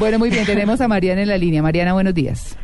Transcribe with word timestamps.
Bueno, 0.00 0.18
muy 0.18 0.30
bien, 0.30 0.46
tenemos 0.46 0.80
a 0.80 0.88
Mariana 0.88 1.20
en 1.22 1.28
la 1.28 1.36
línea. 1.36 1.62
Mariana, 1.62 1.92
buenos 1.92 2.14
días. 2.14 2.56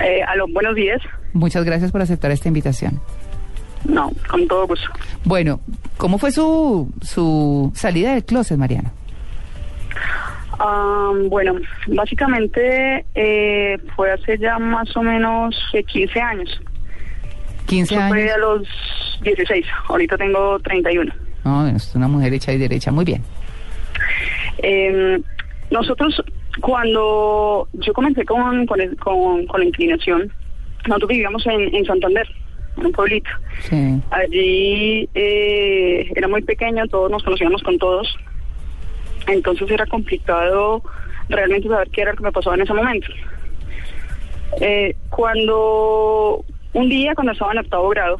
Eh, 0.00 0.20
aló, 0.26 0.46
buenos 0.52 0.74
días. 0.74 1.00
Muchas 1.32 1.64
gracias 1.64 1.92
por 1.92 2.02
aceptar 2.02 2.32
esta 2.32 2.48
invitación. 2.48 3.00
No, 3.84 4.10
con 4.28 4.48
todo 4.48 4.66
gusto. 4.66 4.88
Bueno, 5.24 5.60
¿cómo 5.96 6.18
fue 6.18 6.32
su, 6.32 6.92
su 7.02 7.70
salida 7.76 8.14
del 8.14 8.24
closet, 8.24 8.58
Mariana? 8.58 8.90
Ah, 10.58 11.12
bueno, 11.28 11.54
básicamente 11.86 13.06
eh, 13.14 13.78
fue 13.94 14.10
hace 14.10 14.36
ya 14.36 14.58
más 14.58 14.94
o 14.96 15.02
menos 15.02 15.54
eh, 15.72 15.84
15 15.84 16.20
años. 16.20 16.60
15 17.66 17.94
Eso 17.94 18.08
Fue 18.08 18.22
años. 18.22 18.34
a 18.34 18.38
los 18.38 18.68
16. 19.22 19.64
Ahorita 19.88 20.16
tengo 20.16 20.58
31. 20.58 21.14
No, 21.44 21.62
bueno, 21.62 21.76
es 21.76 21.94
una 21.94 22.08
mujer 22.08 22.34
hecha 22.34 22.52
y 22.52 22.58
derecha. 22.58 22.90
Muy 22.90 23.04
bien. 23.04 23.22
Eh, 24.58 25.20
nosotros, 25.70 26.20
cuando 26.60 27.68
yo 27.72 27.92
comencé 27.92 28.24
con, 28.24 28.66
con, 28.66 28.80
el- 28.80 28.96
con- 28.96 29.46
con 29.46 29.60
la 29.60 29.66
inclinación, 29.66 30.32
nosotros 30.86 31.08
vivíamos 31.08 31.46
en, 31.46 31.74
en 31.74 31.84
Santander, 31.84 32.26
en 32.76 32.86
un 32.86 32.92
pueblito. 32.92 33.30
Sí. 33.60 34.00
Allí 34.10 35.08
eh, 35.14 36.10
era 36.14 36.28
muy 36.28 36.42
pequeño, 36.42 36.86
todos 36.88 37.10
nos 37.10 37.22
conocíamos 37.22 37.62
con 37.62 37.78
todos. 37.78 38.16
Entonces 39.26 39.68
era 39.70 39.86
complicado 39.86 40.82
realmente 41.28 41.68
saber 41.68 41.88
qué 41.90 42.02
era 42.02 42.12
lo 42.12 42.16
que 42.18 42.22
me 42.24 42.32
pasaba 42.32 42.54
en 42.56 42.62
ese 42.62 42.72
momento. 42.74 43.08
Eh, 44.60 44.94
cuando 45.10 46.44
un 46.72 46.88
día, 46.88 47.14
cuando 47.14 47.32
estaba 47.32 47.52
en 47.52 47.58
octavo 47.58 47.88
grado, 47.88 48.18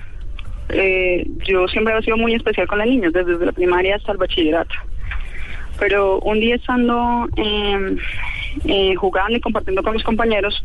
eh, 0.70 1.24
yo 1.46 1.68
siempre 1.68 1.92
había 1.94 2.04
sido 2.04 2.16
muy 2.16 2.34
especial 2.34 2.66
con 2.66 2.78
las 2.78 2.88
niñas, 2.88 3.12
desde 3.12 3.44
la 3.46 3.52
primaria 3.52 3.96
hasta 3.96 4.12
el 4.12 4.18
bachillerato. 4.18 4.74
Pero 5.78 6.18
un 6.20 6.40
día 6.40 6.56
estando 6.56 7.28
eh, 7.36 7.96
eh, 8.64 8.94
jugando 8.96 9.36
y 9.36 9.40
compartiendo 9.40 9.82
con 9.82 9.92
mis 9.94 10.02
compañeros, 10.04 10.64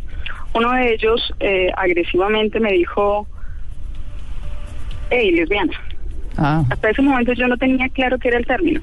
uno 0.53 0.71
de 0.71 0.93
ellos 0.93 1.33
eh, 1.39 1.69
agresivamente 1.75 2.59
me 2.59 2.71
dijo, 2.71 3.27
hey, 5.09 5.31
lesbiana. 5.31 5.73
Ah, 6.37 6.63
Hasta 6.69 6.89
ese 6.89 7.01
momento 7.01 7.33
yo 7.33 7.47
no 7.47 7.57
tenía 7.57 7.89
claro 7.89 8.17
qué 8.17 8.29
era 8.29 8.37
el 8.37 8.45
término. 8.45 8.81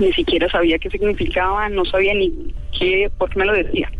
Ni 0.00 0.12
siquiera 0.12 0.48
sabía 0.48 0.78
qué 0.78 0.90
significaba, 0.90 1.68
no 1.68 1.84
sabía 1.84 2.14
ni 2.14 2.32
qué, 2.78 3.10
por 3.18 3.30
qué 3.30 3.38
me 3.40 3.46
lo 3.46 3.52
decía. 3.52 3.90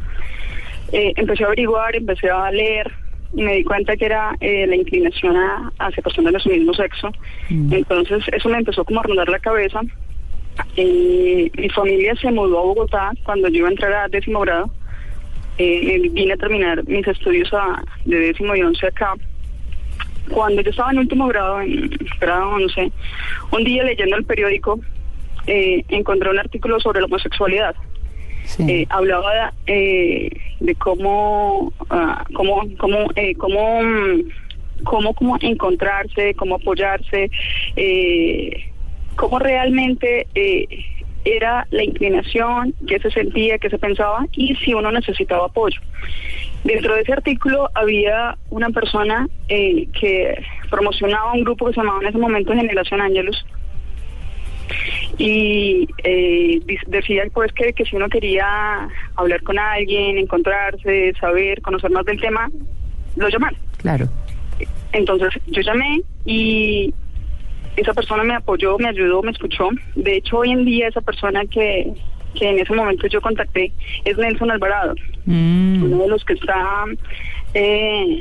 Eh, 0.93 1.13
empecé 1.17 1.43
a 1.45 1.49
averiguar, 1.49 1.97
empecé 1.97 2.31
a 2.31 2.51
leer 2.51 2.91
y 3.35 3.43
me 3.43 3.55
di 3.57 3.65
cuenta 3.65 3.97
que 3.97 4.07
era 4.07 4.35
eh, 4.41 4.67
la 4.67 4.77
inclinación 4.77 5.37
a- 5.37 5.73
hacia 5.81 6.03
personas 6.03 6.33
de 6.33 6.41
su 6.41 6.49
mismo 6.51 6.73
sexo. 6.73 7.11
Mm. 7.51 7.73
Entonces 7.75 8.23
eso 8.33 8.49
me 8.49 8.59
empezó 8.59 8.85
como 8.85 9.01
a 9.01 9.03
rondar 9.03 9.29
la 9.29 9.39
cabeza. 9.41 9.81
Eh, 10.81 11.51
mi 11.59 11.69
familia 11.71 12.15
se 12.15 12.31
mudó 12.31 12.61
a 12.61 12.63
Bogotá 12.63 13.11
cuando 13.25 13.49
yo 13.49 13.57
iba 13.59 13.69
a 13.69 13.73
entrar 13.73 13.93
a 13.95 14.09
décimo 14.09 14.39
grado. 14.41 14.71
Eh, 15.59 15.99
me 16.01 16.09
vine 16.11 16.35
a 16.35 16.37
terminar 16.37 16.87
mis 16.87 17.05
estudios 17.09 17.53
a- 17.53 17.83
de 18.05 18.17
décimo 18.17 18.55
y 18.55 18.63
once 18.63 18.87
acá 18.87 19.15
cuando 20.31 20.63
yo 20.63 20.71
estaba 20.71 20.93
en 20.93 20.99
último 20.99 21.27
grado, 21.27 21.61
en 21.63 21.91
grado 22.21 22.51
11, 22.51 22.93
un 23.51 23.65
día 23.65 23.83
leyendo 23.83 24.15
el 24.17 24.25
periódico, 24.25 24.79
eh, 25.49 25.83
encontré 25.89 26.31
un 26.31 26.39
artículo 26.39 26.79
sobre 26.79 27.01
la 27.01 27.07
homosexualidad. 27.07 27.75
sí. 28.45 28.63
Eh, 28.69 28.87
hablaba 28.91 29.53
eh, 29.67 30.31
de 30.61 30.75
cómo, 30.77 31.73
ah, 31.91 32.25
cómo, 32.35 32.63
cómo, 32.79 33.09
eh, 33.17 33.35
cómo, 33.35 33.83
mm, 33.83 34.23
cómo, 34.85 35.13
cómo 35.15 35.37
encontrarse, 35.41 36.35
cómo 36.35 36.55
apoyarse, 36.55 37.31
eh, 37.75 38.65
cómo 39.19 39.41
realmente 39.41 40.29
eh, 40.35 40.69
era 41.25 41.67
la 41.71 41.83
inclinación, 41.83 42.73
qué 42.87 43.01
se 43.01 43.11
sentía, 43.11 43.59
qué 43.59 43.69
se 43.69 43.79
pensaba 43.79 44.25
y 44.33 44.55
si 44.55 44.73
uno 44.73 44.93
necesitaba 44.93 45.47
apoyo. 45.47 45.81
Dentro 46.63 46.95
de 46.95 47.03
ese 47.03 47.13
artículo 47.13 47.69
había 47.75 48.39
una 48.51 48.71
persona 48.71 49.29
eh, 49.49 49.89
que 50.01 50.41
promocionaba 50.71 51.33
un 51.33 51.43
grupo 51.43 51.67
que 51.67 51.75
se 51.75 51.81
llamaba 51.81 52.01
en 52.01 52.09
ese 52.09 52.19
momento 52.19 52.55
Generación 52.55 53.01
Ángelus 53.01 53.45
y 55.19 55.89
eh, 56.05 56.61
decía 56.87 57.25
pues 57.35 57.53
que, 57.53 57.73
que 57.73 57.85
si 57.85 57.97
uno 57.97 58.09
quería 58.09 58.89
hablar 59.17 59.43
con 59.43 59.59
alguien, 59.59 60.17
encontrarse, 60.17 61.13
saber, 61.21 61.61
conocer 61.61 61.91
más 61.91 62.07
del 62.07 62.21
tema, 62.21 62.49
lo 63.17 63.29
llamara. 63.29 63.57
Claro. 63.79 64.09
Entonces 64.93 65.31
yo 65.49 65.61
llamé 65.63 66.03
y 66.25 66.95
esa 67.81 67.93
persona 67.95 68.23
me 68.25 68.35
apoyó, 68.35 68.77
me 68.79 68.89
ayudó, 68.89 69.23
me 69.23 69.31
escuchó. 69.31 69.69
De 69.95 70.17
hecho, 70.17 70.39
hoy 70.39 70.51
en 70.53 70.65
día 70.65 70.89
esa 70.89 71.01
persona 71.01 71.43
que, 71.47 71.93
que 72.35 72.51
en 72.51 72.59
ese 72.59 72.73
momento 72.75 73.07
yo 73.07 73.21
contacté 73.21 73.73
es 74.05 74.17
Nelson 74.19 74.51
Alvarado, 74.51 74.95
Mm, 75.27 75.83
uno 75.83 75.99
de 76.05 76.09
los 76.09 76.25
que 76.25 76.33
está 76.33 76.85
eh, 77.55 78.19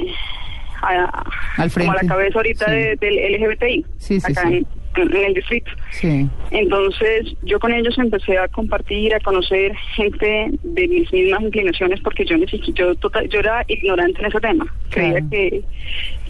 a, 0.81 1.23
Al 1.57 1.72
como 1.72 1.91
a 1.91 1.94
la 1.95 2.00
frente, 2.00 2.07
cabeza 2.07 2.40
ahorita 2.40 2.66
sí. 2.66 2.72
de- 2.72 2.95
del 2.97 3.18
LGBTI, 3.35 3.85
Sí, 3.97 4.19
sí, 4.19 4.31
acá. 4.31 4.50
En, 4.50 4.68
en 5.03 5.16
el 5.16 5.34
distrito. 5.34 5.72
sí. 5.91 6.28
Entonces 6.52 7.35
yo 7.44 7.59
con 7.59 7.74
ellos 7.74 7.97
empecé 7.97 8.38
a 8.38 8.47
compartir, 8.47 9.13
a 9.13 9.19
conocer 9.19 9.75
gente 9.96 10.50
de 10.63 10.88
mis 10.88 11.12
mismas 11.12 11.41
inclinaciones 11.44 12.00
porque 12.02 12.25
yo 12.25 12.35
yo, 12.74 12.96
total- 12.96 13.28
yo 13.30 13.40
era 13.40 13.63
ignorante 13.68 14.19
en 14.22 14.25
ese 14.28 14.40
tema. 14.40 14.66
Creía 14.90 15.12
Claro. 15.13 15.28
que, 15.30 15.62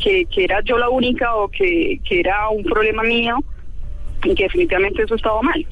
que, 0.03 0.25
que 0.25 0.43
era 0.43 0.61
yo 0.61 0.77
la 0.77 0.89
única 0.89 1.35
o 1.35 1.47
que, 1.49 1.99
que 2.07 2.19
era 2.19 2.49
un 2.49 2.63
problema 2.63 3.03
mío 3.03 3.37
y 4.23 4.33
que 4.33 4.43
definitivamente 4.43 5.03
eso 5.03 5.15
estaba 5.15 5.41
mal. 5.41 5.65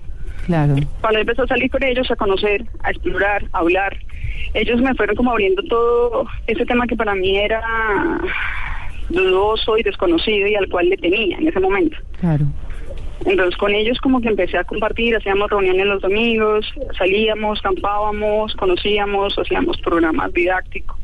Claro. 0.46 0.76
Cuando 1.02 1.20
empecé 1.20 1.42
a 1.42 1.48
salir 1.48 1.72
con 1.72 1.84
ellos, 1.84 2.10
a 2.12 2.16
conocer, 2.16 2.64
a 2.84 2.92
explorar, 2.92 3.44
a 3.52 3.58
hablar, 3.60 3.98
ellos 4.54 4.80
me 4.80 4.94
fueron 4.94 5.16
como 5.16 5.32
abriendo 5.32 5.64
todo 5.64 6.28
ese 6.46 6.66
tema 6.68 6.86
que 6.86 6.96
para 6.96 7.16
mí 7.16 7.36
era 7.36 7.62
dudoso 9.10 9.78
y 9.78 9.84
desconocido 9.84 10.48
y 10.48 10.56
al 10.56 10.70
cual 10.70 10.90
le 10.90 10.98
tenía 10.98 11.38
en 11.38 11.48
ese 11.48 11.60
momento. 11.60 11.98
Claro. 12.20 12.46
Entonces 13.26 13.58
con 13.58 13.74
ellos 13.74 14.00
como 14.00 14.22
que 14.22 14.30
empecé 14.30 14.58
a 14.58 14.64
compartir, 14.64 15.16
hacíamos 15.16 15.50
reuniones 15.50 15.86
los 15.88 16.02
domingos, 16.02 16.72
salíamos, 16.98 17.62
campábamos, 17.62 18.56
conocíamos, 18.56 19.38
hacíamos 19.38 19.78
programas 19.82 20.32
didácticos 20.34 20.98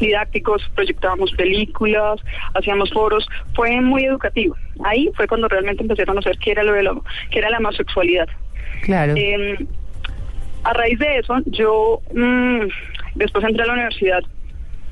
didácticos, 0.00 0.62
proyectábamos 0.74 1.32
películas, 1.32 2.20
hacíamos 2.54 2.90
foros, 2.90 3.26
fue 3.54 3.80
muy 3.80 4.04
educativo. 4.04 4.56
Ahí 4.84 5.10
fue 5.14 5.26
cuando 5.26 5.48
realmente 5.48 5.82
empecé 5.82 6.02
a 6.02 6.06
conocer 6.06 6.36
qué 6.38 6.52
era 6.52 6.64
lo 6.64 6.72
de 6.72 6.82
lo, 6.82 7.04
qué 7.30 7.38
era 7.38 7.50
la 7.50 7.58
homosexualidad. 7.58 8.28
Claro. 8.82 9.14
Eh, 9.16 9.66
a 10.64 10.72
raíz 10.72 10.98
de 10.98 11.18
eso, 11.18 11.36
yo 11.46 12.00
mm, 12.14 12.60
después 13.14 13.44
entré 13.44 13.62
a 13.62 13.66
la 13.66 13.74
universidad, 13.74 14.22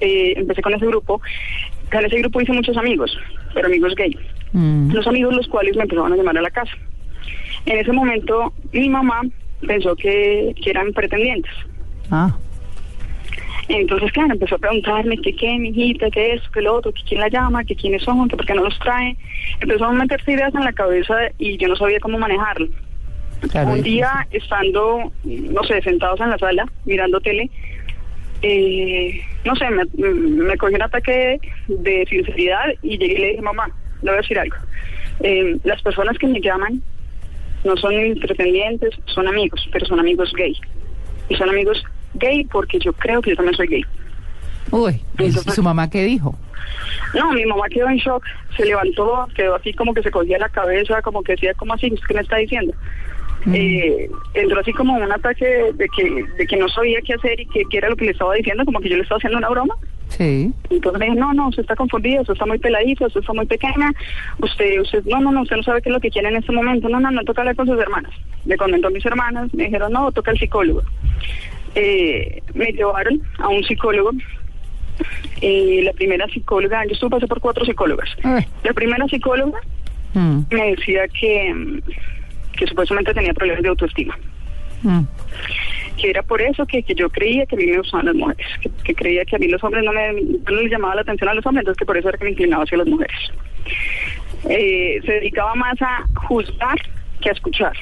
eh, 0.00 0.34
empecé 0.36 0.62
con 0.62 0.74
ese 0.74 0.86
grupo. 0.86 1.20
En 1.90 2.04
ese 2.06 2.18
grupo 2.20 2.40
hice 2.40 2.52
muchos 2.52 2.76
amigos, 2.76 3.16
pero 3.52 3.66
amigos 3.66 3.94
gay. 3.94 4.16
Mm, 4.52 4.92
Los 4.92 5.06
amigos 5.06 5.34
los 5.34 5.46
cuales 5.48 5.76
me 5.76 5.82
empezaban 5.82 6.12
a 6.12 6.16
llamar 6.16 6.38
a 6.38 6.42
la 6.42 6.50
casa. 6.50 6.72
En 7.66 7.78
ese 7.78 7.92
momento, 7.92 8.52
mi 8.72 8.88
mamá 8.88 9.22
pensó 9.66 9.94
que, 9.96 10.54
que 10.62 10.70
eran 10.70 10.92
pretendientes. 10.92 11.52
Ah, 12.10 12.34
Entonces, 13.68 14.10
claro, 14.12 14.32
empezó 14.32 14.56
a 14.56 14.58
preguntarme 14.58 15.16
que 15.18 15.34
qué, 15.34 15.56
mi 15.58 15.68
hijita, 15.68 16.10
qué 16.10 16.34
es, 16.34 16.42
qué 16.52 16.60
lo 16.60 16.74
otro, 16.74 16.92
que 16.92 17.02
quién 17.08 17.20
la 17.20 17.28
llama, 17.28 17.64
que 17.64 17.76
quiénes 17.76 18.02
son, 18.02 18.28
que 18.28 18.36
por 18.36 18.44
qué 18.44 18.54
no 18.54 18.64
los 18.64 18.78
trae. 18.80 19.16
Empezó 19.60 19.84
a 19.86 19.92
meterse 19.92 20.32
ideas 20.32 20.54
en 20.54 20.64
la 20.64 20.72
cabeza 20.72 21.14
y 21.38 21.56
yo 21.56 21.68
no 21.68 21.76
sabía 21.76 22.00
cómo 22.00 22.18
manejarlo. 22.18 22.66
claro. 23.50 23.70
Un 23.72 23.82
día, 23.82 24.26
estando, 24.32 25.12
no 25.24 25.62
sé, 25.64 25.80
sentados 25.82 26.20
en 26.20 26.30
la 26.30 26.38
sala, 26.38 26.66
mirando 26.84 27.20
tele, 27.20 27.48
eh, 28.42 29.20
no 29.44 29.54
sé, 29.56 29.66
me, 29.70 29.84
me 30.04 30.56
cogió 30.56 30.76
un 30.76 30.82
ataque 30.82 31.38
de 31.68 32.04
sinceridad 32.10 32.64
y 32.82 32.98
llegué 32.98 33.14
y 33.14 33.18
le 33.18 33.28
dije, 33.30 33.42
mamá, 33.42 33.70
le 34.02 34.10
voy 34.10 34.18
a 34.18 34.22
decir 34.22 34.38
algo. 34.38 34.56
Eh, 35.20 35.56
las 35.64 35.80
personas 35.82 36.18
que 36.18 36.26
me 36.26 36.40
llaman 36.40 36.82
no 37.64 37.76
son 37.76 37.92
pretendientes, 38.20 38.94
son 39.06 39.28
amigos, 39.28 39.68
pero 39.72 39.86
son 39.86 40.00
amigos 40.00 40.32
gay. 40.36 40.56
Y 41.28 41.36
son 41.36 41.48
amigos 41.48 41.84
gay 42.14 42.44
porque 42.44 42.78
yo 42.78 42.92
creo 42.92 43.22
que 43.22 43.30
yo 43.30 43.36
también 43.36 43.56
soy 43.56 43.68
gay. 43.68 43.84
Uy, 44.70 45.02
¿y 45.18 45.32
su 45.32 45.62
mamá 45.62 45.88
qué 45.90 46.04
dijo? 46.04 46.36
No, 47.14 47.32
mi 47.32 47.44
mamá 47.44 47.64
quedó 47.68 47.88
en 47.88 47.96
shock, 47.96 48.24
se 48.56 48.64
levantó, 48.64 49.28
quedó 49.34 49.56
así 49.56 49.72
como 49.74 49.92
que 49.92 50.02
se 50.02 50.10
cogía 50.10 50.38
la 50.38 50.48
cabeza, 50.48 51.02
como 51.02 51.22
que 51.22 51.32
decía, 51.32 51.52
¿cómo 51.54 51.74
así? 51.74 51.92
¿Qué 52.06 52.14
me 52.14 52.20
está 52.22 52.36
diciendo? 52.36 52.72
eh, 53.52 54.08
entró 54.34 54.60
así 54.60 54.72
como 54.72 54.94
un 54.94 55.10
ataque 55.10 55.72
de 55.74 55.88
que, 55.88 56.24
de 56.38 56.46
que 56.46 56.56
no 56.56 56.68
sabía 56.68 57.00
qué 57.02 57.14
hacer 57.14 57.40
y 57.40 57.46
que, 57.46 57.64
qué 57.68 57.78
era 57.78 57.90
lo 57.90 57.96
que 57.96 58.04
le 58.04 58.12
estaba 58.12 58.34
diciendo, 58.34 58.64
como 58.64 58.80
que 58.80 58.88
yo 58.88 58.96
le 58.96 59.02
estaba 59.02 59.18
haciendo 59.18 59.38
una 59.38 59.48
broma. 59.48 59.74
Sí. 60.16 60.52
Entonces 60.70 60.98
me 60.98 61.06
dijo, 61.06 61.18
no, 61.18 61.32
no, 61.32 61.48
usted 61.48 61.62
está 61.62 61.76
confundida, 61.76 62.20
usted 62.20 62.34
está 62.34 62.46
muy 62.46 62.58
peladita, 62.58 63.06
usted 63.06 63.20
está 63.20 63.32
muy 63.32 63.46
pequeña, 63.46 63.92
usted, 64.38 64.80
usted, 64.80 65.04
no, 65.04 65.20
no, 65.20 65.32
no, 65.32 65.42
usted 65.42 65.56
no 65.56 65.62
sabe 65.62 65.82
qué 65.82 65.88
es 65.88 65.92
lo 65.94 66.00
que 66.00 66.10
quiere 66.10 66.28
en 66.28 66.36
este 66.36 66.52
momento, 66.52 66.88
no, 66.88 67.00
no, 67.00 67.10
no, 67.10 67.22
toca 67.22 67.42
hablar 67.42 67.56
con 67.56 67.66
sus 67.66 67.78
hermanas. 67.78 68.12
Le 68.44 68.56
comentó 68.56 68.88
a 68.88 68.90
mis 68.90 69.04
hermanas, 69.04 69.52
me 69.54 69.64
dijeron, 69.64 69.92
no, 69.92 70.12
toca 70.12 70.30
al 70.30 70.38
psicólogo. 70.38 70.82
Eh, 71.74 72.42
me 72.54 72.72
llevaron 72.72 73.22
a 73.38 73.48
un 73.48 73.64
psicólogo, 73.64 74.10
eh, 75.40 75.80
la 75.84 75.92
primera 75.92 76.26
psicóloga, 76.28 76.84
yo 76.84 76.92
estuve 76.92 77.10
pasé 77.10 77.26
por 77.26 77.40
cuatro 77.40 77.64
psicólogas. 77.64 78.10
Ay. 78.22 78.46
La 78.62 78.72
primera 78.72 79.06
psicóloga 79.08 79.58
Mm, 80.14 80.40
me 80.50 80.74
decía 80.76 81.08
que, 81.08 81.54
mm, 81.54 81.80
que 82.56 82.66
supuestamente 82.66 83.14
tenía 83.14 83.32
problemas 83.32 83.62
de 83.62 83.68
autoestima 83.70 84.18
mm. 84.82 85.00
Que 85.96 86.10
era 86.10 86.22
por 86.22 86.40
eso 86.40 86.66
que, 86.66 86.82
que 86.82 86.94
yo 86.94 87.10
creía 87.10 87.46
que 87.46 87.56
a 87.56 87.58
mí 87.58 87.66
me 87.66 87.78
gustaban 87.78 88.06
las 88.06 88.14
mujeres, 88.14 88.46
que, 88.84 88.94
creía 88.94 89.24
que 89.24 89.36
a 89.36 89.38
mí 89.38 89.48
los 89.48 89.62
hombres 89.62 89.84
no 89.84 89.92
me 89.92 90.12
no 90.12 90.60
les 90.60 90.70
llamaba 90.70 90.96
la 90.96 91.02
atención 91.02 91.28
a 91.28 91.34
los 91.34 91.46
hombres, 91.46 91.62
entonces 91.62 91.78
que 91.78 91.86
por 91.86 91.96
eso 91.96 92.08
era 92.08 92.18
que 92.18 92.24
me 92.24 92.30
inclinaba 92.30 92.64
hacia 92.64 92.78
las 92.78 92.86
mujeres. 92.86 93.16
Eh, 94.48 95.00
se 95.04 95.12
dedicaba 95.12 95.54
más 95.54 95.80
a 95.80 96.04
juzgar 96.26 96.78
que 97.20 97.28
a 97.28 97.32
escuchar. 97.32 97.72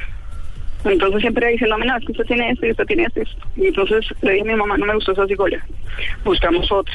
Entonces 0.85 1.21
siempre 1.21 1.49
diciéndome, 1.49 1.87
no, 1.87 1.97
es 1.97 2.05
que 2.05 2.13
usted 2.13 2.25
tiene 2.25 2.51
esto 2.51 2.67
y 2.67 2.71
usted 2.71 2.87
tiene 2.87 3.05
esto. 3.05 3.21
y. 3.57 3.63
Y 3.63 3.67
entonces 3.69 4.07
le 4.23 4.33
dije 4.33 4.43
a 4.43 4.53
mi 4.53 4.59
mamá, 4.59 4.79
no 4.79 4.87
me 4.87 4.95
gustó 4.95 5.13
esa 5.13 5.27
psicóloga, 5.27 5.65
buscamos 6.25 6.71
otra. 6.73 6.95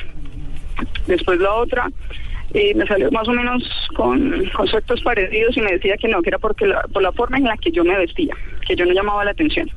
Después 1.08 1.40
la 1.40 1.54
otra, 1.54 1.90
eh, 2.54 2.74
me 2.76 2.86
salió 2.86 3.12
más 3.12 3.28
o 3.28 3.34
menos 3.34 3.64
con 3.96 4.46
conceptos 4.56 5.02
parecidos 5.02 5.56
y 5.58 5.62
me 5.62 5.74
decía 5.74 5.98
que 5.98 6.08
no, 6.08 6.22
que 6.22 6.30
era 6.30 6.40
porque 6.40 6.72
por 6.92 7.02
la 7.02 7.12
forma 7.12 7.38
en 7.38 7.44
la 7.44 7.58
que 7.58 7.72
yo 7.72 7.84
me 7.84 7.98
vestía, 7.98 8.34
que 8.68 8.76
yo 8.76 8.86
no 8.86 8.94
llamaba 8.94 9.26
la 9.26 9.32
atención. 9.32 9.70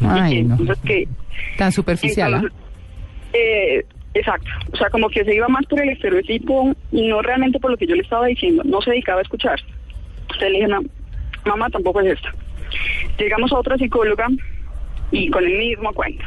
Ay, 0.00 0.36
que, 0.36 0.42
no. 0.42 0.58
que 0.84 1.08
Tan 1.56 1.72
superficial, 1.72 2.34
¿ah? 2.34 2.36
entonces, 2.36 2.66
eh, 3.32 3.84
exacto. 4.14 4.50
O 4.72 4.76
sea, 4.76 4.90
como 4.90 5.08
que 5.08 5.24
se 5.24 5.34
iba 5.34 5.48
más 5.48 5.64
por 5.66 5.80
el 5.80 5.90
estereotipo 5.90 6.74
y 6.92 7.08
no 7.08 7.22
realmente 7.22 7.58
por 7.60 7.70
lo 7.70 7.76
que 7.76 7.86
yo 7.86 7.94
le 7.94 8.02
estaba 8.02 8.26
diciendo. 8.26 8.62
No 8.64 8.80
se 8.80 8.90
dedicaba 8.90 9.20
a 9.20 9.22
escuchar. 9.22 9.60
Entonces 10.22 10.50
le 10.50 10.58
dije, 10.58 10.68
no, 10.68 10.80
mamá, 11.44 11.68
tampoco 11.70 12.00
es 12.00 12.14
esta. 12.14 12.34
Llegamos 13.18 13.52
a 13.52 13.58
otra 13.58 13.76
psicóloga 13.76 14.28
y 15.10 15.30
con 15.30 15.44
el 15.44 15.58
mismo 15.58 15.92
cuento. 15.92 16.24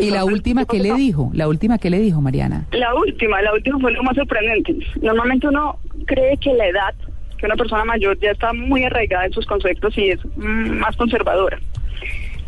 ¿Y 0.00 0.10
la 0.10 0.24
última 0.24 0.64
qué 0.64 0.80
le 0.80 0.92
dijo? 0.94 1.30
La 1.34 1.48
última 1.48 1.78
qué 1.78 1.88
le 1.88 2.00
dijo, 2.00 2.20
Mariana? 2.20 2.66
La 2.72 2.94
última, 2.94 3.40
la 3.42 3.52
última 3.52 3.78
fue 3.78 3.92
lo 3.92 4.02
más 4.02 4.16
sorprendente. 4.16 4.74
Normalmente 5.00 5.46
uno 5.48 5.78
cree 6.06 6.36
que 6.38 6.52
la 6.54 6.66
edad, 6.66 6.94
que 7.38 7.46
una 7.46 7.54
persona 7.54 7.84
mayor 7.84 8.18
ya 8.18 8.32
está 8.32 8.52
muy 8.52 8.84
arraigada 8.84 9.26
en 9.26 9.32
sus 9.32 9.46
conceptos 9.46 9.96
y 9.96 10.10
es 10.10 10.18
mm, 10.36 10.78
más 10.78 10.96
conservadora. 10.96 11.60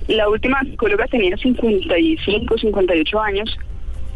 La 0.08 0.28
última 0.28 0.60
psicóloga 0.62 1.06
tenía 1.06 1.36
55, 1.36 2.58
58 2.58 3.20
años 3.20 3.58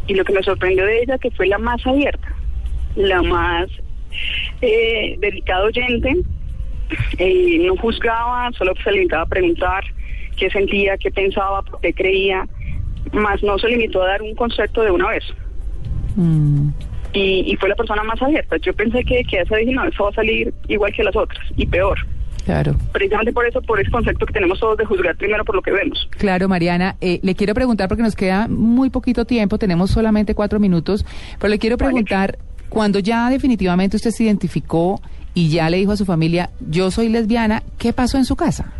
y 0.06 0.14
lo 0.14 0.24
que 0.24 0.32
me 0.32 0.42
sorprendió 0.42 0.84
de 0.84 1.02
ella 1.02 1.18
que 1.18 1.30
fue 1.32 1.46
la 1.46 1.58
más 1.58 1.84
abierta, 1.86 2.34
la 2.96 3.22
más 3.22 3.68
eh, 4.60 5.16
dedicada 5.18 5.64
oyente, 5.64 6.16
eh, 7.18 7.58
no 7.60 7.76
juzgaba, 7.76 8.50
solo 8.56 8.72
se 8.82 8.92
limitaba 8.92 9.22
a 9.22 9.26
preguntar 9.26 9.84
qué 10.36 10.50
sentía, 10.50 10.96
qué 10.96 11.10
pensaba, 11.10 11.62
por 11.62 11.80
qué 11.80 11.92
creía, 11.92 12.46
más 13.12 13.42
no 13.42 13.58
se 13.58 13.68
limitó 13.68 14.02
a 14.02 14.08
dar 14.08 14.22
un 14.22 14.34
concepto 14.34 14.82
de 14.82 14.90
una 14.90 15.08
vez. 15.10 15.24
Mm, 16.16 16.70
Y, 17.12 17.52
y 17.52 17.56
fue 17.56 17.68
la 17.68 17.74
persona 17.74 18.04
más 18.04 18.20
abierta. 18.22 18.56
Yo 18.58 18.72
pensé 18.72 19.04
que, 19.04 19.24
que 19.24 19.40
esa 19.40 19.56
dije, 19.56 19.72
no, 19.72 19.84
eso 19.84 20.04
va 20.04 20.10
a 20.10 20.14
salir 20.14 20.54
igual 20.68 20.92
que 20.92 21.02
las 21.02 21.16
otras, 21.16 21.44
y 21.56 21.66
peor. 21.66 21.98
Claro. 22.50 22.74
Precisamente 22.92 23.32
por 23.32 23.46
eso, 23.46 23.62
por 23.62 23.80
ese 23.80 23.90
concepto 23.90 24.26
que 24.26 24.32
tenemos 24.32 24.58
todos 24.58 24.76
de 24.76 24.84
juzgar 24.84 25.16
primero 25.16 25.44
por 25.44 25.54
lo 25.54 25.62
que 25.62 25.70
vemos. 25.70 26.08
Claro, 26.18 26.48
Mariana, 26.48 26.96
eh, 27.00 27.20
le 27.22 27.34
quiero 27.34 27.54
preguntar 27.54 27.88
porque 27.88 28.02
nos 28.02 28.16
queda 28.16 28.48
muy 28.48 28.90
poquito 28.90 29.24
tiempo, 29.24 29.58
tenemos 29.58 29.90
solamente 29.90 30.34
cuatro 30.34 30.58
minutos, 30.58 31.06
pero 31.38 31.48
le 31.48 31.58
quiero 31.58 31.76
Vale. 31.76 31.90
preguntar, 31.90 32.38
cuando 32.68 32.98
ya 32.98 33.30
definitivamente 33.30 33.96
usted 33.96 34.10
se 34.10 34.24
identificó 34.24 35.00
y 35.32 35.50
ya 35.50 35.70
le 35.70 35.76
dijo 35.76 35.92
a 35.92 35.96
su 35.96 36.04
familia, 36.04 36.50
yo 36.60 36.90
soy 36.90 37.08
lesbiana, 37.08 37.62
¿qué 37.78 37.92
pasó 37.92 38.18
en 38.18 38.24
su 38.24 38.34
casa? 38.34 38.72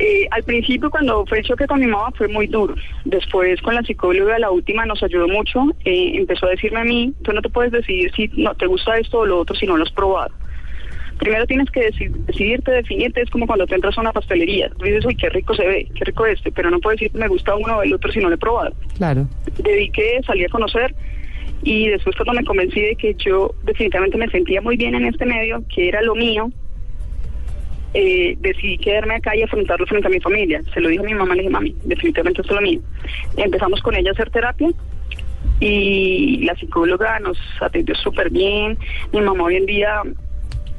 Eh, 0.00 0.28
al 0.30 0.42
principio, 0.44 0.90
cuando 0.90 1.26
fue 1.26 1.38
el 1.38 1.44
choque 1.44 1.66
con 1.66 1.80
mi 1.80 1.86
mamá, 1.86 2.10
fue 2.16 2.28
muy 2.28 2.46
duro. 2.46 2.74
Después, 3.04 3.60
con 3.62 3.74
la 3.74 3.82
psicóloga, 3.82 4.38
la 4.38 4.50
última 4.50 4.86
nos 4.86 5.02
ayudó 5.02 5.26
mucho. 5.26 5.64
Eh, 5.84 6.12
empezó 6.14 6.46
a 6.46 6.50
decirme 6.50 6.80
a 6.80 6.84
mí, 6.84 7.12
tú 7.22 7.32
no 7.32 7.40
te 7.40 7.48
puedes 7.48 7.72
decidir 7.72 8.12
si 8.14 8.30
no 8.36 8.54
te 8.54 8.66
gusta 8.66 8.96
esto 8.96 9.18
o 9.18 9.26
lo 9.26 9.40
otro 9.40 9.56
si 9.56 9.66
no 9.66 9.76
lo 9.76 9.82
has 9.82 9.90
probado. 9.92 10.32
Primero 11.18 11.46
tienes 11.46 11.70
que 11.70 11.90
deci- 11.90 12.12
decidirte, 12.26 12.70
definirte. 12.70 13.22
Es 13.22 13.30
como 13.30 13.46
cuando 13.46 13.66
te 13.66 13.74
entras 13.74 13.96
a 13.98 14.00
una 14.00 14.12
pastelería. 14.12 14.70
Tú 14.70 14.84
dices, 14.84 15.04
uy, 15.04 15.16
qué 15.16 15.28
rico 15.30 15.54
se 15.54 15.66
ve, 15.66 15.88
qué 15.94 16.04
rico 16.04 16.26
este, 16.26 16.52
pero 16.52 16.70
no 16.70 16.78
puedes 16.80 17.00
decir, 17.00 17.18
me 17.18 17.28
gusta 17.28 17.54
uno 17.56 17.78
o 17.78 17.82
el 17.82 17.92
otro 17.92 18.12
si 18.12 18.20
no 18.20 18.28
lo 18.28 18.36
he 18.36 18.38
probado. 18.38 18.74
Claro. 18.96 19.26
dediqué, 19.58 20.20
salí 20.26 20.44
a 20.44 20.48
conocer 20.48 20.94
y 21.62 21.88
después 21.88 22.14
cuando 22.14 22.34
me 22.34 22.44
convencí 22.44 22.80
de 22.80 22.94
que 22.94 23.14
yo 23.14 23.52
definitivamente 23.64 24.16
me 24.16 24.28
sentía 24.30 24.60
muy 24.60 24.76
bien 24.76 24.94
en 24.94 25.06
este 25.06 25.26
medio, 25.26 25.62
que 25.74 25.88
era 25.88 26.00
lo 26.02 26.14
mío, 26.14 26.50
eh, 27.94 28.36
decidí 28.40 28.78
quedarme 28.78 29.16
acá 29.16 29.34
y 29.34 29.42
afrontarlo 29.42 29.86
frente 29.86 30.06
a 30.06 30.10
mi 30.10 30.20
familia. 30.20 30.62
Se 30.72 30.80
lo 30.80 30.88
dije 30.88 31.02
a 31.02 31.06
mi 31.06 31.14
mamá, 31.14 31.34
le 31.34 31.42
dije, 31.42 31.50
mami, 31.50 31.74
definitivamente 31.84 32.42
esto 32.42 32.54
es 32.54 32.60
lo 32.60 32.66
mío. 32.66 32.80
Empezamos 33.36 33.80
con 33.82 33.96
ella 33.96 34.10
a 34.10 34.12
hacer 34.12 34.30
terapia 34.30 34.68
y 35.60 36.44
la 36.44 36.54
psicóloga 36.54 37.18
nos 37.20 37.38
atendió 37.60 37.94
súper 37.96 38.30
bien. 38.30 38.78
Mi 39.12 39.20
mamá 39.20 39.44
hoy 39.44 39.56
en 39.56 39.66
día 39.66 40.02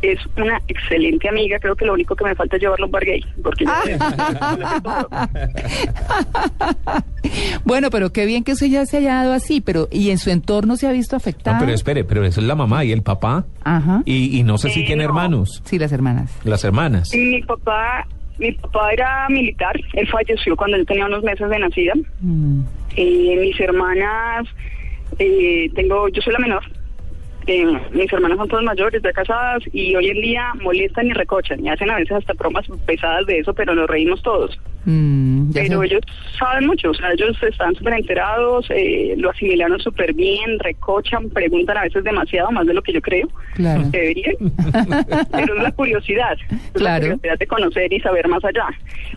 es 0.02 0.20
una 0.38 0.62
excelente 0.68 1.28
amiga, 1.30 1.58
creo 1.60 1.76
que 1.76 1.86
lo 1.86 1.94
único 1.94 2.16
que 2.16 2.24
me 2.24 2.36
falta 2.36 2.56
es 2.56 2.62
llevarlo 2.62 2.86
a 2.86 2.88
un 2.88 2.92
bar 2.92 3.06
gay, 3.06 3.22
porque 3.44 3.66
ella- 3.66 4.58
Bueno, 7.64 7.90
pero 7.90 8.12
qué 8.12 8.26
bien 8.26 8.44
que 8.44 8.54
usted 8.54 8.68
ya 8.68 8.86
se 8.86 8.98
haya 8.98 9.16
dado 9.16 9.34
así, 9.34 9.62
pero 9.62 9.88
¿y 9.92 10.10
en 10.10 10.18
su 10.18 10.30
entorno 10.30 10.76
se 10.78 10.88
ha 10.88 10.92
visto 10.92 11.16
afectado? 11.16 11.58
No, 11.58 11.62
pero 11.62 11.74
espere, 11.74 12.04
pero 12.04 12.24
eso 12.26 12.40
es 12.42 12.48
la 12.48 12.56
mamá 12.56 12.84
y 12.86 12.92
el 12.92 13.02
papá. 13.04 13.46
Ajá. 13.64 14.02
Y, 14.06 14.40
y 14.40 14.44
no 14.44 14.58
sé 14.58 14.70
si 14.70 14.82
Eh, 14.82 14.86
tiene 14.86 15.04
no. 15.04 15.10
hermanos, 15.10 15.62
Sí, 15.66 15.78
las 15.78 15.92
hermanas. 15.92 16.32
las 16.44 16.64
hermanas. 16.64 17.12
Mi 17.14 17.42
papá, 17.44 18.08
mi 18.38 18.52
papá 18.54 18.92
era 18.94 19.28
militar, 19.30 19.76
él 19.94 20.08
falleció 20.08 20.56
cuando 20.56 20.78
yo 20.78 20.86
tenía 20.86 21.06
unos 21.06 21.24
meses 21.24 21.50
de 21.50 21.60
nacida. 21.60 21.94
Mm, 22.22 22.62
Eh, 22.96 23.38
mis 23.40 23.60
hermanas, 23.60 24.48
eh, 25.20 25.70
tengo, 25.76 26.08
yo 26.10 26.22
soy 26.22 26.34
la 26.34 26.40
menor. 26.40 26.64
Eh, 27.52 27.66
mis 27.94 28.14
hermanas 28.14 28.38
son 28.38 28.48
todas 28.48 28.64
mayores, 28.64 29.02
ya 29.02 29.12
casadas, 29.12 29.64
y 29.74 29.96
hoy 29.96 30.10
en 30.10 30.22
día 30.22 30.54
molestan 30.62 31.08
y 31.08 31.14
recochan, 31.14 31.66
y 31.66 31.70
hacen 31.70 31.90
a 31.90 31.96
veces 31.96 32.12
hasta 32.18 32.34
bromas 32.34 32.68
pesadas 32.86 33.26
de 33.26 33.40
eso, 33.40 33.56
pero 33.56 33.74
nos 33.74 33.90
reímos 33.90 34.22
todos. 34.22 34.56
mm, 34.86 35.52
Pero 35.52 35.80
sé. 35.80 35.86
ellos 35.88 36.02
saben 36.38 36.68
mucho, 36.68 36.92
o 36.92 36.94
sea, 36.94 37.12
ellos 37.12 37.36
están 37.42 37.74
súper 37.74 37.94
enterados, 37.94 38.68
eh, 38.70 39.16
lo 39.18 39.32
asimilaron 39.32 39.80
súper 39.80 40.14
bien, 40.14 40.60
recochan, 40.60 41.28
preguntan 41.32 41.78
a 41.80 41.82
veces 41.86 42.04
demasiado, 42.04 42.52
más 42.52 42.68
de 42.68 42.74
lo 42.76 42.84
que 42.84 42.94
yo 42.94 43.02
creo 43.02 43.28
Claro. 43.56 43.82
que 43.92 43.98
deberían. 44.00 44.36
Pero 45.32 45.56
es 45.58 45.64
la 45.64 45.72
curiosidad, 45.72 46.38
es 46.52 46.72
Claro. 46.74 47.08
la 47.08 47.14
curiosidad 47.16 47.40
de 47.40 47.48
conocer 47.48 47.92
y 47.92 48.00
saber 48.00 48.28
más 48.28 48.46
allá. 48.46 48.68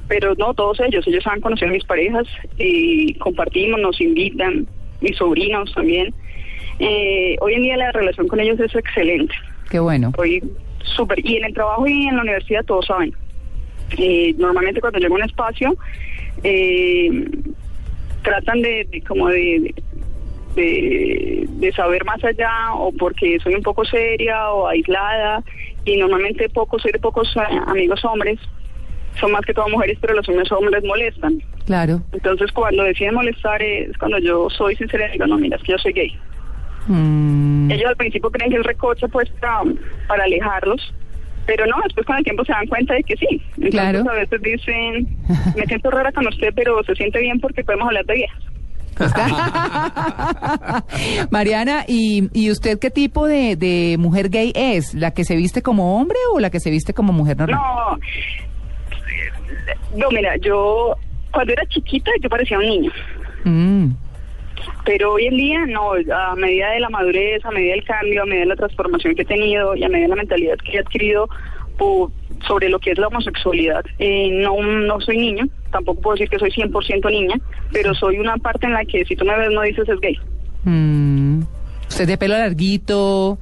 Pero 0.09 0.35
no, 0.39 0.55
todos 0.55 0.81
ellos, 0.81 1.07
ellos 1.07 1.27
han 1.27 1.43
conocido 1.43 1.69
a 1.69 1.73
mis 1.73 1.85
parejas 1.85 2.27
y 2.57 3.13
compartimos, 3.17 3.79
nos 3.79 4.01
invitan, 4.01 4.67
mis 5.03 5.19
sobrinos 5.19 5.71
también. 5.75 6.15
Eh, 6.85 7.37
hoy 7.41 7.55
en 7.55 7.63
día 7.63 7.77
la 7.77 7.93
relación 7.93 8.27
con 8.27 8.41
ellos 8.41 8.59
es 8.59 8.75
excelente. 8.75 9.33
Qué 9.71 9.79
bueno. 9.79 10.13
Hoy 10.19 10.43
súper. 10.83 11.25
Y 11.25 11.37
en 11.37 11.45
el 11.45 11.55
trabajo 11.55 11.87
y 11.87 12.09
en 12.09 12.17
la 12.17 12.23
universidad 12.23 12.65
todos 12.65 12.87
saben. 12.87 13.15
Eh, 13.97 14.35
normalmente 14.37 14.81
cuando 14.81 14.99
llego 14.99 15.15
a 15.15 15.19
un 15.19 15.25
espacio, 15.25 15.77
eh, 16.43 17.25
tratan 18.23 18.63
de, 18.63 18.89
de 18.91 19.01
como 19.03 19.29
de, 19.29 19.73
de, 20.57 21.47
de 21.49 21.73
saber 21.73 22.05
más 22.05 22.23
allá 22.25 22.75
o 22.75 22.91
porque 22.91 23.39
soy 23.41 23.55
un 23.55 23.63
poco 23.63 23.85
seria 23.85 24.51
o 24.51 24.67
aislada 24.67 25.45
y 25.85 25.97
normalmente 25.99 26.49
pocos, 26.49 26.83
soy 26.83 26.91
de 26.91 26.99
pocos 26.99 27.33
eh, 27.37 27.59
amigos 27.67 28.05
hombres, 28.05 28.41
son 29.21 29.31
más 29.31 29.43
que 29.43 29.55
todo 29.55 29.69
mujeres, 29.69 29.99
pero 30.01 30.15
los 30.15 30.29
hombres 30.29 30.51
hombres 30.51 30.83
molestan. 30.83 31.41
Claro. 31.65 32.03
Entonces 32.13 32.51
cuando 32.51 32.83
deciden 32.83 33.15
molestar 33.15 33.63
es 33.63 33.97
cuando 33.99 34.19
yo 34.19 34.51
soy 34.51 34.75
sincera 34.75 35.09
y 35.09 35.13
digo, 35.13 35.29
no, 35.29 35.39
mira, 35.39 35.57
es 35.57 35.63
que 35.63 35.73
yo 35.73 35.79
soy 35.79 35.93
gay. 35.93 36.19
Mm, 36.89 37.71
Ellos 37.71 37.89
al 37.89 37.97
principio 37.97 38.31
creen 38.31 38.51
que 38.51 38.59
es 38.59 38.67
recocha 38.67 39.07
pues 39.09 39.31
para, 39.41 39.63
para 40.09 40.25
alejarlos, 40.25 40.93
pero 41.47 41.67
no, 41.67 41.77
después 41.85 42.07
con 42.07 42.17
el 42.17 42.25
tiempo 42.25 42.45
se 42.45 42.53
dan 42.53 42.67
cuenta 42.67 42.95
de 42.95 43.03
que 43.05 43.17
sí. 43.17 43.27
Entonces 43.57 43.71
Claro. 43.71 44.05
a 44.11 44.15
veces 44.15 44.41
dicen, 44.43 45.17
me 45.57 45.67
siento 45.67 45.91
rara 45.91 46.13
con 46.13 46.27
usted, 46.27 46.49
pero 46.55 46.83
se 46.85 46.95
siente 46.95 47.21
bien 47.21 47.41
porque 47.41 47.65
podemos 47.65 47.87
hablar 47.89 48.05
de 48.07 48.15
viejas. 48.15 48.43
Mariana, 51.31 51.85
¿y, 51.89 52.29
¿y 52.33 52.51
usted 52.51 52.79
qué 52.79 52.91
tipo 52.91 53.27
de, 53.27 53.57
de 53.57 53.97
mujer 53.99 54.29
gay 54.29 54.53
es? 54.55 54.95
¿La 54.95 55.13
que 55.13 55.25
se 55.25 55.37
viste 55.37 55.63
como 55.63 55.99
hombre 55.99 56.17
o 56.35 56.41
la 56.41 56.51
que 56.51 56.61
se 56.61 56.71
viste 56.71 56.93
como 56.95 57.13
mujer 57.13 57.39
normal? 57.39 57.59
No, 57.59 57.99
no, 59.97 60.11
mira, 60.11 60.37
yo 60.39 60.97
cuando 61.31 61.53
era 61.53 61.65
chiquita 61.67 62.11
yo 62.23 62.29
parecía 62.29 62.59
un 62.59 62.67
niño. 62.67 62.93
Mm, 63.45 63.87
Pero 64.85 65.13
hoy 65.13 65.27
en 65.27 65.37
día 65.37 65.67
no, 65.67 65.93
a 65.93 66.35
medida 66.37 66.71
de 66.71 66.81
la 66.81 66.89
madurez, 66.89 67.45
a 67.45 67.51
medida 67.51 67.73
del 67.73 67.85
cambio, 67.85 68.23
a 68.23 68.27
medida 68.27 68.41
de 68.41 68.47
la 68.47 68.57
transformación 68.57 69.15
que 69.15 69.23
he 69.23 69.27
tenido 69.27 69.77
y 69.77 69.85
a 69.85 69.89
medida 69.89 70.07
de 70.07 70.11
la 70.11 70.17
mentalidad 70.17 70.57
que 70.59 70.77
he 70.77 70.81
adquirido, 70.81 71.29
por, 71.79 72.11
sobre 72.47 72.69
lo 72.69 72.79
que 72.79 72.93
es 72.93 72.99
la 72.99 73.09
homosexualidad. 73.09 73.85
Eh, 73.99 74.31
no, 74.33 74.61
no 74.63 75.01
soy 75.01 75.19
niño, 75.19 75.47
tampoco 75.71 76.01
puedo 76.01 76.15
decir 76.15 76.29
que 76.29 76.39
soy 76.39 76.51
100% 76.51 77.11
niña, 77.11 77.37
pero 77.73 77.95
soy 77.95 78.19
una 78.19 78.37
parte 78.37 78.67
en 78.67 78.73
la 78.73 78.85
que 78.85 79.05
si 79.05 79.17
tú 79.17 79.25
me 79.25 79.37
ves 79.37 79.51
no 79.51 79.63
dices 79.63 79.89
es 79.89 80.01
gay. 80.01 80.19
Mm. 80.65 81.43
¿Usted 81.89 82.07
de 82.07 82.19
pelo 82.19 82.39
larguito? 82.39 83.39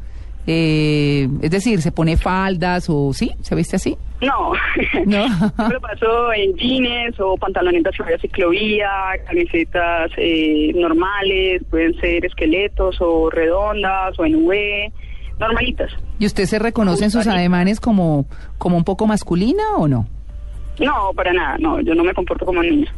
Eh, 0.46 1.28
es 1.42 1.50
decir, 1.50 1.82
¿se 1.82 1.92
pone 1.92 2.16
faldas 2.16 2.86
o 2.88 3.12
sí? 3.12 3.32
¿Se 3.42 3.54
viste 3.54 3.76
así? 3.76 3.96
No, 4.20 4.52
No. 5.06 5.26
lo 5.70 5.80
paso 5.80 6.32
en 6.32 6.54
jeans 6.56 7.18
o 7.20 7.36
pantalonetas 7.36 7.94
que 7.96 8.02
vaya 8.02 8.18
ciclovía, 8.18 8.88
camisetas 9.26 10.10
eh, 10.16 10.72
normales, 10.74 11.62
pueden 11.70 11.94
ser 12.00 12.24
esqueletos 12.24 12.96
o 13.00 13.30
redondas 13.30 14.18
o 14.18 14.24
en 14.24 14.46
V, 14.46 14.92
normalitas. 15.38 15.92
¿Y 16.18 16.26
usted 16.26 16.44
se 16.46 16.58
reconoce 16.58 17.04
en 17.04 17.10
sus 17.10 17.26
ademanes 17.26 17.80
como, 17.80 18.26
como 18.58 18.76
un 18.76 18.84
poco 18.84 19.06
masculina 19.06 19.62
o 19.76 19.88
no? 19.88 20.06
No, 20.78 21.12
para 21.14 21.32
nada, 21.32 21.56
no, 21.58 21.80
yo 21.80 21.94
no 21.94 22.04
me 22.04 22.14
comporto 22.14 22.44
como 22.46 22.62
niña. 22.62 22.92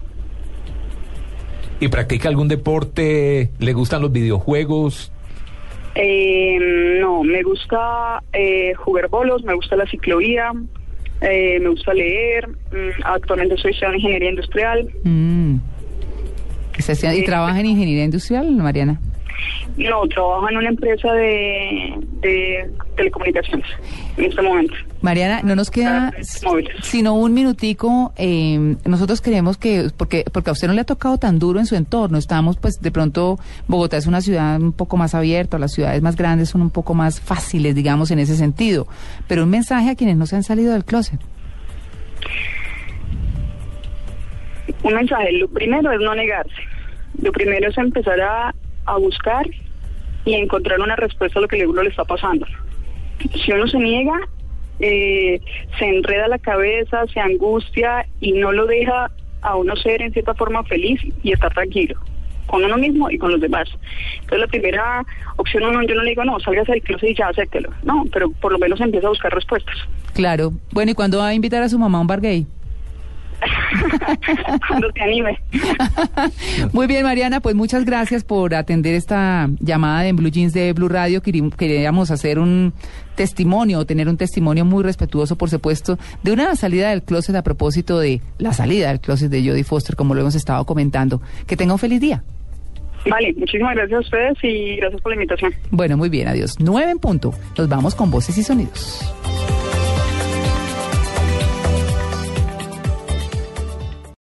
¿Y 1.80 1.88
practica 1.88 2.28
algún 2.28 2.46
deporte? 2.46 3.50
¿Le 3.58 3.72
gustan 3.72 4.02
los 4.02 4.12
videojuegos? 4.12 5.10
Eh, 5.94 6.58
no, 7.00 7.22
me 7.22 7.42
gusta 7.42 8.22
eh, 8.32 8.72
jugar 8.74 9.08
bolos, 9.08 9.44
me 9.44 9.54
gusta 9.54 9.76
la 9.76 9.86
ciclovía, 9.86 10.52
eh, 11.20 11.58
me 11.60 11.68
gusta 11.68 11.92
leer. 11.94 12.48
mm, 12.48 13.02
actualmente 13.04 13.56
soy 13.58 13.72
estudiando 13.72 13.98
ingeniería 13.98 14.30
industrial. 14.30 14.88
Mm. 15.04 15.56
¿Está 16.78 16.92
haciendo- 16.92 17.18
¿Y 17.18 17.20
Eh, 17.22 17.24
trabaja 17.26 17.60
en 17.60 17.66
ingeniería 17.66 18.04
industrial, 18.04 18.50
Mariana? 18.56 18.98
No, 19.76 20.06
trabajo 20.08 20.48
en 20.48 20.56
una 20.56 20.68
empresa 20.68 21.12
de, 21.12 21.94
de 22.20 22.70
telecomunicaciones 22.96 23.66
en 24.16 24.24
este 24.24 24.42
momento. 24.42 24.74
Mariana, 25.00 25.40
no 25.42 25.56
nos 25.56 25.70
queda 25.70 26.12
sino 26.82 27.14
un 27.14 27.34
minutico. 27.34 28.12
eh, 28.16 28.76
nosotros 28.84 29.20
queremos 29.20 29.56
que, 29.56 29.90
porque, 29.96 30.24
porque 30.32 30.50
a 30.50 30.52
usted 30.52 30.68
no 30.68 30.74
le 30.74 30.82
ha 30.82 30.84
tocado 30.84 31.18
tan 31.18 31.38
duro 31.38 31.58
en 31.58 31.66
su 31.66 31.74
entorno. 31.74 32.18
Estamos, 32.18 32.56
pues, 32.56 32.80
de 32.80 32.90
pronto, 32.90 33.38
Bogotá 33.66 33.96
es 33.96 34.06
una 34.06 34.20
ciudad 34.20 34.60
un 34.60 34.72
poco 34.72 34.96
más 34.96 35.14
abierta, 35.14 35.58
las 35.58 35.72
ciudades 35.72 36.02
más 36.02 36.16
grandes 36.16 36.50
son 36.50 36.62
un 36.62 36.70
poco 36.70 36.94
más 36.94 37.20
fáciles, 37.20 37.74
digamos, 37.74 38.10
en 38.10 38.18
ese 38.18 38.36
sentido. 38.36 38.86
Pero 39.28 39.44
un 39.44 39.50
mensaje 39.50 39.90
a 39.90 39.94
quienes 39.94 40.16
no 40.16 40.26
se 40.26 40.36
han 40.36 40.42
salido 40.42 40.72
del 40.72 40.84
closet. 40.84 41.20
Un 44.82 44.94
mensaje, 44.94 45.32
lo 45.32 45.48
primero 45.48 45.90
es 45.92 46.00
no 46.00 46.14
negarse. 46.14 46.52
Lo 47.20 47.32
primero 47.32 47.68
es 47.68 47.78
empezar 47.78 48.20
a, 48.20 48.54
a 48.86 48.96
buscar 48.98 49.46
y 50.24 50.34
encontrar 50.34 50.80
una 50.80 50.96
respuesta 50.96 51.38
a 51.38 51.42
lo 51.42 51.48
que 51.48 51.62
a 51.62 51.68
uno 51.68 51.82
le 51.82 51.90
está 51.90 52.04
pasando. 52.04 52.46
Si 53.34 53.52
uno 53.52 53.66
se 53.66 53.78
niega, 53.78 54.18
eh, 54.80 55.40
se 55.78 55.84
enreda 55.84 56.28
la 56.28 56.38
cabeza, 56.38 57.06
se 57.12 57.20
angustia 57.20 58.06
y 58.20 58.32
no 58.32 58.52
lo 58.52 58.66
deja 58.66 59.10
a 59.42 59.56
uno 59.56 59.76
ser 59.76 60.02
en 60.02 60.12
cierta 60.12 60.34
forma 60.34 60.62
feliz 60.64 61.00
y 61.22 61.32
estar 61.32 61.52
tranquilo 61.52 61.98
con 62.46 62.64
uno 62.64 62.76
mismo 62.76 63.10
y 63.10 63.16
con 63.16 63.30
los 63.32 63.40
demás. 63.40 63.68
Entonces 64.20 64.40
la 64.40 64.46
primera 64.46 65.06
opción 65.36 65.64
uno, 65.64 65.82
yo 65.82 65.94
no 65.94 66.02
le 66.02 66.10
digo, 66.10 66.24
no, 66.24 66.38
salgas 66.40 66.66
del 66.66 66.82
closet 66.82 67.10
y 67.10 67.14
ya 67.14 67.28
acéptelo. 67.28 67.70
No, 67.82 68.04
pero 68.12 68.30
por 68.30 68.52
lo 68.52 68.58
menos 68.58 68.78
empieza 68.80 69.06
a 69.06 69.10
buscar 69.10 69.32
respuestas. 69.32 69.74
Claro. 70.12 70.52
Bueno, 70.72 70.92
¿y 70.92 70.94
cuándo 70.94 71.18
va 71.18 71.28
a 71.28 71.34
invitar 71.34 71.62
a 71.62 71.68
su 71.68 71.78
mamá 71.78 71.98
a 71.98 72.00
un 72.02 72.06
bar 72.06 72.20
gay? 72.20 72.46
Cuando 74.68 74.90
te 74.92 75.02
anime. 75.02 75.38
Muy 76.72 76.86
bien, 76.86 77.02
Mariana, 77.04 77.40
pues 77.40 77.54
muchas 77.54 77.84
gracias 77.84 78.24
por 78.24 78.54
atender 78.54 78.94
esta 78.94 79.48
llamada 79.60 80.02
de 80.02 80.08
en 80.08 80.16
Blue 80.16 80.30
Jeans 80.30 80.52
de 80.52 80.72
Blue 80.72 80.88
Radio. 80.88 81.22
Querí- 81.22 81.50
Queríamos 81.56 82.10
hacer 82.10 82.38
un 82.38 82.72
testimonio, 83.16 83.84
tener 83.84 84.08
un 84.08 84.16
testimonio 84.16 84.64
muy 84.64 84.82
respetuoso, 84.84 85.36
por 85.36 85.50
supuesto, 85.50 85.98
de 86.22 86.32
una 86.32 86.54
salida 86.56 86.90
del 86.90 87.02
closet 87.02 87.34
a 87.36 87.42
propósito 87.42 87.98
de 87.98 88.20
la 88.38 88.52
salida 88.52 88.88
del 88.88 89.00
closet 89.00 89.30
de 89.30 89.46
Jodie 89.46 89.64
Foster, 89.64 89.96
como 89.96 90.14
lo 90.14 90.20
hemos 90.22 90.34
estado 90.34 90.64
comentando. 90.64 91.20
Que 91.46 91.56
tenga 91.56 91.72
un 91.72 91.78
feliz 91.78 92.00
día. 92.00 92.22
Vale, 93.10 93.34
muchísimas 93.36 93.74
gracias 93.74 93.96
a 93.96 94.00
ustedes 94.00 94.38
y 94.44 94.76
gracias 94.76 95.00
por 95.02 95.10
la 95.10 95.16
invitación. 95.16 95.52
Bueno, 95.72 95.96
muy 95.96 96.08
bien, 96.08 96.28
adiós. 96.28 96.54
Nueve 96.60 96.90
en 96.92 96.98
punto. 96.98 97.34
Nos 97.58 97.68
vamos 97.68 97.94
con 97.96 98.10
voces 98.12 98.38
y 98.38 98.42
sonidos. 98.44 99.00